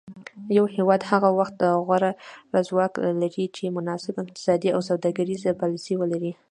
[0.57, 1.55] یو هیواد هغه وخت
[1.85, 2.11] غوره
[2.67, 6.33] ځواک لري چې مناسب اقتصادي او سوداګریزې پالیسي ولري